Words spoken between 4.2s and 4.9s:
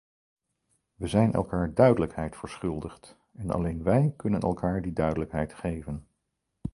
elkaar